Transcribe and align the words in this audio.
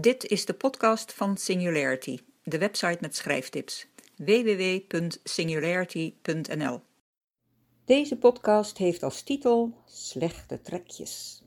Dit 0.00 0.26
is 0.26 0.44
de 0.44 0.54
podcast 0.54 1.12
van 1.12 1.36
Singularity, 1.36 2.18
de 2.42 2.58
website 2.58 2.98
met 3.00 3.16
schrijftips. 3.16 3.86
www.singularity.nl 4.16 6.80
Deze 7.84 8.18
podcast 8.18 8.78
heeft 8.78 9.02
als 9.02 9.22
titel 9.22 9.74
Slechte 9.84 10.62
trekjes. 10.62 11.42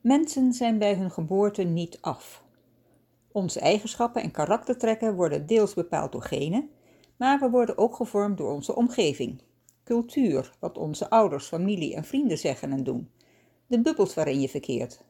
Mensen 0.00 0.52
zijn 0.52 0.78
bij 0.78 0.94
hun 0.94 1.10
geboorte 1.10 1.62
niet 1.62 1.98
af. 2.00 2.42
Onze 3.32 3.60
eigenschappen 3.60 4.22
en 4.22 4.30
karaktertrekken 4.30 5.14
worden 5.14 5.46
deels 5.46 5.74
bepaald 5.74 6.12
door 6.12 6.22
genen, 6.22 6.70
maar 7.16 7.40
we 7.40 7.50
worden 7.50 7.78
ook 7.78 7.94
gevormd 7.94 8.38
door 8.38 8.52
onze 8.52 8.74
omgeving. 8.74 9.42
Cultuur, 9.84 10.52
wat 10.58 10.78
onze 10.78 11.10
ouders, 11.10 11.46
familie 11.46 11.94
en 11.94 12.04
vrienden 12.04 12.38
zeggen 12.38 12.72
en 12.72 12.84
doen. 12.84 13.10
De 13.66 13.80
bubbels 13.80 14.14
waarin 14.14 14.40
je 14.40 14.48
verkeert. 14.48 15.00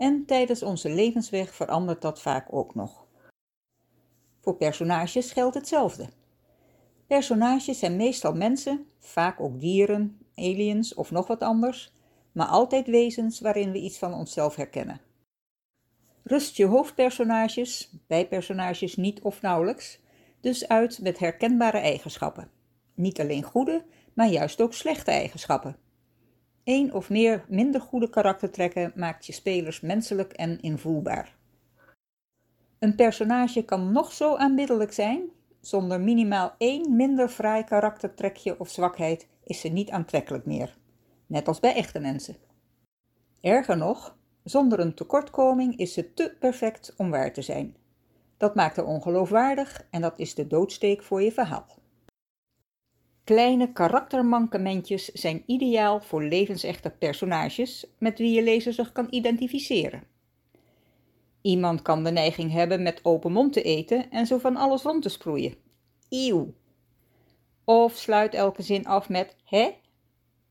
En 0.00 0.24
tijdens 0.26 0.62
onze 0.62 0.88
levensweg 0.88 1.54
verandert 1.54 2.02
dat 2.02 2.20
vaak 2.20 2.46
ook 2.50 2.74
nog. 2.74 3.06
Voor 4.40 4.56
personages 4.56 5.32
geldt 5.32 5.54
hetzelfde. 5.54 6.08
Personages 7.06 7.78
zijn 7.78 7.96
meestal 7.96 8.34
mensen, 8.34 8.86
vaak 8.98 9.40
ook 9.40 9.60
dieren, 9.60 10.18
aliens 10.34 10.94
of 10.94 11.10
nog 11.10 11.26
wat 11.26 11.40
anders, 11.40 11.92
maar 12.32 12.46
altijd 12.46 12.86
wezens 12.86 13.40
waarin 13.40 13.72
we 13.72 13.78
iets 13.78 13.98
van 13.98 14.14
onszelf 14.14 14.56
herkennen. 14.56 15.00
Rust 16.22 16.56
je 16.56 16.66
hoofdpersonages, 16.66 17.92
bijpersonages 18.06 18.96
niet 18.96 19.20
of 19.20 19.42
nauwelijks, 19.42 20.00
dus 20.40 20.68
uit 20.68 21.00
met 21.02 21.18
herkenbare 21.18 21.78
eigenschappen. 21.78 22.50
Niet 22.94 23.20
alleen 23.20 23.42
goede, 23.42 23.84
maar 24.14 24.28
juist 24.28 24.60
ook 24.60 24.72
slechte 24.72 25.10
eigenschappen. 25.10 25.76
Eén 26.64 26.94
of 26.94 27.10
meer 27.10 27.44
minder 27.48 27.80
goede 27.80 28.10
karaktertrekken 28.10 28.92
maakt 28.94 29.26
je 29.26 29.32
spelers 29.32 29.80
menselijk 29.80 30.32
en 30.32 30.60
invoelbaar. 30.60 31.36
Een 32.78 32.94
personage 32.94 33.64
kan 33.64 33.92
nog 33.92 34.12
zo 34.12 34.36
aanbiddelijk 34.36 34.92
zijn, 34.92 35.30
zonder 35.60 36.00
minimaal 36.00 36.54
één 36.58 36.96
minder 36.96 37.28
fraai 37.28 37.64
karaktertrekje 37.64 38.60
of 38.60 38.68
zwakheid 38.68 39.28
is 39.44 39.60
ze 39.60 39.68
niet 39.68 39.90
aantrekkelijk 39.90 40.46
meer, 40.46 40.76
net 41.26 41.48
als 41.48 41.60
bij 41.60 41.74
echte 41.74 41.98
mensen. 41.98 42.36
Erger 43.40 43.76
nog, 43.76 44.16
zonder 44.44 44.80
een 44.80 44.94
tekortkoming 44.94 45.76
is 45.76 45.92
ze 45.92 46.14
te 46.14 46.36
perfect 46.40 46.94
om 46.96 47.10
waar 47.10 47.32
te 47.32 47.42
zijn. 47.42 47.76
Dat 48.36 48.54
maakt 48.54 48.76
haar 48.76 48.86
ongeloofwaardig 48.86 49.86
en 49.90 50.00
dat 50.00 50.18
is 50.18 50.34
de 50.34 50.46
doodsteek 50.46 51.02
voor 51.02 51.22
je 51.22 51.32
verhaal. 51.32 51.79
Kleine 53.30 53.72
karaktermankementjes 53.72 55.04
zijn 55.04 55.42
ideaal 55.46 56.00
voor 56.00 56.22
levensechte 56.22 56.90
personages 56.90 57.86
met 57.98 58.18
wie 58.18 58.34
je 58.34 58.42
lezer 58.42 58.72
zich 58.72 58.92
kan 58.92 59.06
identificeren. 59.10 60.02
Iemand 61.40 61.82
kan 61.82 62.04
de 62.04 62.10
neiging 62.10 62.52
hebben 62.52 62.82
met 62.82 63.04
open 63.04 63.32
mond 63.32 63.52
te 63.52 63.62
eten 63.62 64.10
en 64.10 64.26
zo 64.26 64.38
van 64.38 64.56
alles 64.56 64.82
rond 64.82 65.02
te 65.02 65.08
sproeien. 65.08 65.54
Eeuw. 66.08 66.54
Of 67.64 67.96
sluit 67.96 68.34
elke 68.34 68.62
zin 68.62 68.86
af 68.86 69.08
met 69.08 69.36
hè? 69.44 69.70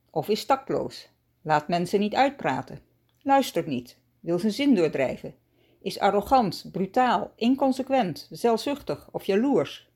Of 0.10 0.30
is 0.30 0.46
tactloos. 0.46 1.10
Laat 1.42 1.68
mensen 1.68 2.00
niet 2.00 2.16
uitpraten. 2.16 2.80
Luistert 3.22 3.68
niet. 3.68 3.98
Wil 4.20 4.40
zijn 4.40 4.54
zin 4.54 4.76
doordrijven. 4.76 5.36
Is 5.82 6.00
arrogant, 6.00 6.66
brutaal, 6.72 7.32
inconsequent, 7.36 8.28
zelfzuchtig 8.32 9.10
of 9.12 9.26
jaloers 9.26 9.89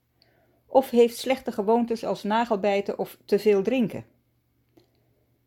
of 0.74 0.90
heeft 0.90 1.16
slechte 1.16 1.52
gewoontes 1.52 2.04
als 2.04 2.22
nagelbijten 2.22 2.98
of 2.98 3.18
te 3.24 3.38
veel 3.38 3.62
drinken. 3.62 4.04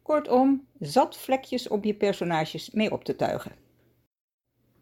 Kortom, 0.01 0.67
zat 0.79 1.17
vlekjes 1.17 1.67
om 1.67 1.79
je 1.83 1.93
personages 1.93 2.71
mee 2.71 2.91
op 2.91 3.03
te 3.03 3.15
tuigen. 3.15 3.51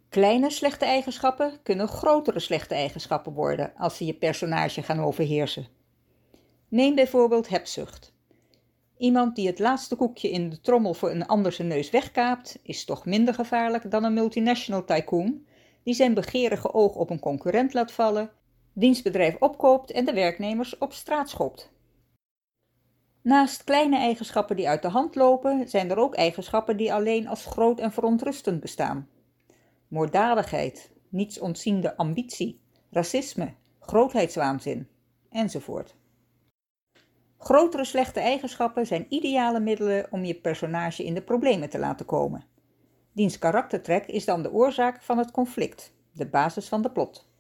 Kleine 0.10 0.50
slechte 0.50 0.86
eigenschappen 0.86 1.60
kunnen 1.64 1.88
grotere 1.88 2.40
slechte 2.40 2.76
eigenschappen 2.76 3.34
worden 3.34 3.74
als 3.78 3.98
ze 3.98 4.06
je 4.06 4.14
personage 4.14 4.82
gaan 4.82 5.00
overheersen. 5.00 5.68
Neem 6.68 6.96
bijvoorbeeld 6.96 7.50
hebzucht. 7.50 8.14
Iemand 8.98 9.36
die 9.36 9.48
het 9.48 9.60
laatste 9.60 9.96
koekje 9.96 10.30
in 10.30 10.50
de 10.50 10.62
trommel 10.62 10.94
voor 10.94 11.12
een 11.12 11.28
ander 11.28 11.52
zijn 11.52 11.68
neus 11.68 11.90
wegkaapt, 11.90 12.60
is 12.64 12.86
toch 12.86 13.06
minder 13.06 13.34
gevaarlijk 13.34 13.92
dan 13.92 14.04
een 14.04 14.14
multinational 14.14 14.86
tycoon 14.86 15.46
die 15.84 15.94
zijn 15.94 16.14
begeerige 16.14 16.74
oog 16.74 16.96
op 16.96 17.10
een 17.10 17.20
concurrent 17.20 17.74
laat 17.74 17.92
vallen 17.92 18.32
dienstbedrijf 18.78 19.36
opkoopt 19.40 19.92
en 19.92 20.06
de 20.06 20.14
werknemers 20.14 20.78
op 20.78 20.94
straat 20.94 21.30
schopt. 21.30 21.74
Naast 23.22 23.64
kleine 23.64 23.98
eigenschappen 23.98 24.56
die 24.56 24.70
uit 24.70 24.82
de 24.82 24.88
hand 24.88 25.16
lopen, 25.16 25.70
zijn 25.70 25.90
er 25.90 25.98
ook 25.98 26.16
eigenschappen 26.16 26.78
die 26.78 26.94
alleen 26.94 27.28
als 27.28 27.46
groot 27.46 27.80
en 27.80 27.92
verontrustend 27.92 28.60
bestaan. 28.60 29.10
Moorddadigheid, 29.88 30.92
nietsontziende 31.10 31.98
ambitie, 31.98 32.62
racisme, 32.92 33.54
grootheidswaanzin, 33.80 34.88
enzovoort. 35.30 35.96
Grotere 37.38 37.86
slechte 37.86 38.20
eigenschappen 38.20 38.86
zijn 38.86 39.06
ideale 39.10 39.60
middelen 39.60 40.08
om 40.12 40.24
je 40.24 40.36
personage 40.36 41.04
in 41.04 41.14
de 41.14 41.22
problemen 41.22 41.70
te 41.70 41.80
laten 41.80 42.06
komen. 42.06 42.46
Diens 43.12 43.40
karaktertrek 43.40 44.06
is 44.06 44.26
dan 44.26 44.44
de 44.44 44.52
oorzaak 44.52 45.04
van 45.04 45.18
het 45.18 45.32
conflict, 45.32 45.94
de 46.12 46.26
basis 46.28 46.68
van 46.68 46.82
de 46.82 46.92
plot. 46.92 47.34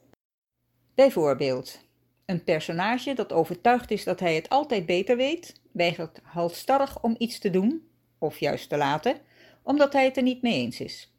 Bijvoorbeeld, 0.95 1.79
een 2.25 2.43
personage 2.43 3.13
dat 3.13 3.33
overtuigd 3.33 3.91
is 3.91 4.03
dat 4.03 4.19
hij 4.19 4.35
het 4.35 4.49
altijd 4.49 4.85
beter 4.85 5.17
weet, 5.17 5.61
weigert 5.71 6.19
halstarrig 6.23 7.01
om 7.01 7.15
iets 7.17 7.39
te 7.39 7.49
doen, 7.49 7.87
of 8.17 8.37
juist 8.37 8.69
te 8.69 8.77
laten, 8.77 9.17
omdat 9.63 9.93
hij 9.93 10.05
het 10.05 10.17
er 10.17 10.23
niet 10.23 10.41
mee 10.41 10.53
eens 10.53 10.79
is. 10.79 11.13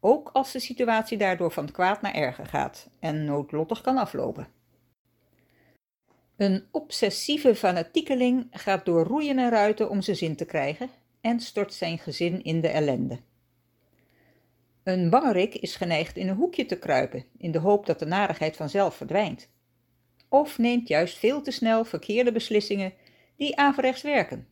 Ook 0.00 0.30
als 0.32 0.52
de 0.52 0.58
situatie 0.58 1.18
daardoor 1.18 1.52
van 1.52 1.70
kwaad 1.70 2.02
naar 2.02 2.14
erger 2.14 2.46
gaat 2.46 2.88
en 3.00 3.24
noodlottig 3.24 3.80
kan 3.80 3.96
aflopen. 3.96 4.48
Een 6.36 6.64
obsessieve 6.70 7.54
fanatiekeling 7.54 8.46
gaat 8.50 8.84
door 8.84 9.04
roeien 9.04 9.38
en 9.38 9.50
ruiten 9.50 9.90
om 9.90 10.02
zijn 10.02 10.16
zin 10.16 10.36
te 10.36 10.44
krijgen 10.44 10.90
en 11.20 11.40
stort 11.40 11.74
zijn 11.74 11.98
gezin 11.98 12.42
in 12.42 12.60
de 12.60 12.68
ellende. 12.68 13.18
Een 14.88 15.10
bangerik 15.10 15.54
is 15.54 15.76
geneigd 15.76 16.16
in 16.16 16.28
een 16.28 16.36
hoekje 16.36 16.66
te 16.66 16.78
kruipen, 16.78 17.24
in 17.38 17.50
de 17.50 17.58
hoop 17.58 17.86
dat 17.86 17.98
de 17.98 18.06
narigheid 18.06 18.56
vanzelf 18.56 18.94
verdwijnt. 18.94 19.48
Of 20.28 20.58
neemt 20.58 20.88
juist 20.88 21.18
veel 21.18 21.42
te 21.42 21.50
snel 21.50 21.84
verkeerde 21.84 22.32
beslissingen 22.32 22.92
die 23.36 23.56
averechts 23.56 24.02
werken. 24.02 24.46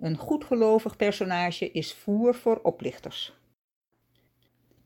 Een 0.00 0.16
goedgelovig 0.16 0.96
personage 0.96 1.70
is 1.70 1.94
voer 1.94 2.34
voor 2.34 2.60
oplichters. 2.62 3.34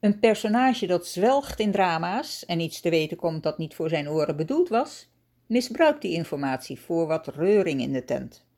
Een 0.00 0.18
personage 0.18 0.86
dat 0.86 1.06
zwelgt 1.06 1.60
in 1.60 1.72
drama's 1.72 2.44
en 2.44 2.60
iets 2.60 2.80
te 2.80 2.90
weten 2.90 3.16
komt 3.16 3.42
dat 3.42 3.58
niet 3.58 3.74
voor 3.74 3.88
zijn 3.88 4.08
oren 4.08 4.36
bedoeld 4.36 4.68
was, 4.68 5.10
misbruikt 5.46 6.02
die 6.02 6.12
informatie 6.12 6.80
voor 6.80 7.06
wat 7.06 7.26
reuring 7.26 7.80
in 7.80 7.92
de 7.92 8.04
tent. 8.04 8.48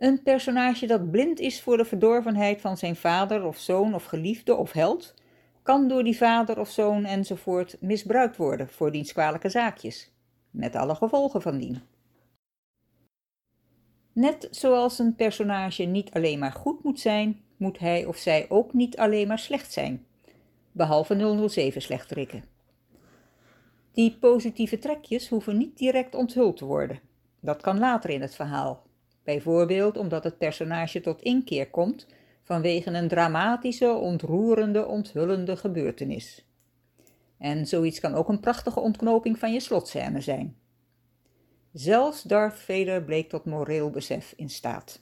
Een 0.00 0.22
personage 0.22 0.86
dat 0.86 1.10
blind 1.10 1.40
is 1.40 1.62
voor 1.62 1.76
de 1.76 1.84
verdorvenheid 1.84 2.60
van 2.60 2.76
zijn 2.76 2.96
vader 2.96 3.44
of 3.44 3.58
zoon 3.58 3.94
of 3.94 4.04
geliefde 4.04 4.54
of 4.54 4.72
held, 4.72 5.14
kan 5.62 5.88
door 5.88 6.04
die 6.04 6.16
vader 6.16 6.58
of 6.60 6.68
zoon 6.68 7.04
enzovoort 7.04 7.76
misbruikt 7.80 8.36
worden 8.36 8.68
voor 8.68 8.92
diens 8.92 9.12
kwalijke 9.12 9.48
zaakjes, 9.48 10.12
met 10.50 10.76
alle 10.76 10.94
gevolgen 10.94 11.42
van 11.42 11.58
dien. 11.58 11.82
Net 14.12 14.48
zoals 14.50 14.98
een 14.98 15.14
personage 15.14 15.82
niet 15.82 16.10
alleen 16.10 16.38
maar 16.38 16.52
goed 16.52 16.84
moet 16.84 17.00
zijn, 17.00 17.40
moet 17.56 17.78
hij 17.78 18.04
of 18.04 18.16
zij 18.16 18.46
ook 18.48 18.72
niet 18.72 18.96
alleen 18.96 19.28
maar 19.28 19.38
slecht 19.38 19.72
zijn, 19.72 20.06
behalve 20.72 21.48
007 21.48 21.82
slechterikken. 21.82 22.44
Die 23.92 24.16
positieve 24.20 24.78
trekjes 24.78 25.28
hoeven 25.28 25.58
niet 25.58 25.78
direct 25.78 26.14
onthuld 26.14 26.56
te 26.56 26.64
worden. 26.64 27.00
Dat 27.40 27.60
kan 27.60 27.78
later 27.78 28.10
in 28.10 28.20
het 28.20 28.34
verhaal, 28.34 28.88
bijvoorbeeld 29.24 29.96
omdat 29.96 30.24
het 30.24 30.38
personage 30.38 31.00
tot 31.00 31.22
inkeer 31.22 31.70
komt 31.70 32.06
vanwege 32.42 32.90
een 32.90 33.08
dramatische, 33.08 33.92
ontroerende, 33.92 34.86
onthullende 34.86 35.56
gebeurtenis. 35.56 36.44
En 37.38 37.66
zoiets 37.66 38.00
kan 38.00 38.14
ook 38.14 38.28
een 38.28 38.40
prachtige 38.40 38.80
ontknoping 38.80 39.38
van 39.38 39.52
je 39.52 39.60
slotscène 39.60 40.20
zijn. 40.20 40.56
Zelfs 41.72 42.22
Darth 42.22 42.58
Vader 42.58 43.02
bleek 43.02 43.28
tot 43.28 43.44
moreel 43.44 43.90
besef 43.90 44.32
in 44.36 44.48
staat. 44.48 45.00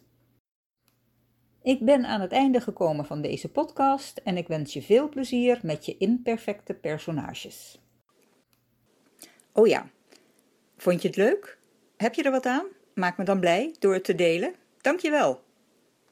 Ik 1.63 1.85
ben 1.85 2.05
aan 2.05 2.21
het 2.21 2.33
einde 2.33 2.61
gekomen 2.61 3.05
van 3.05 3.23
deze 3.23 3.51
podcast 3.51 4.19
en 4.19 4.37
ik 4.37 4.49
wens 4.49 4.73
je 4.73 4.83
veel 4.83 5.09
plezier 5.09 5.61
met 5.63 5.87
je 5.87 5.97
imperfecte 5.97 6.75
personages. 6.75 7.81
Oh 9.53 9.67
ja, 9.67 9.91
vond 10.77 11.03
je 11.03 11.09
het 11.09 11.17
leuk? 11.17 11.59
Heb 11.97 12.15
je 12.15 12.23
er 12.23 12.31
wat 12.31 12.47
aan? 12.47 12.67
Maak 12.99 13.17
me 13.17 13.25
dan 13.25 13.41
blij 13.41 13.75
door 13.79 13.95
het 13.95 14.05
te 14.05 14.15
delen. 14.15 14.55
Dankjewel. 14.81 15.41